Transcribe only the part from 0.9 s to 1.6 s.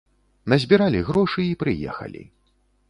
грошы і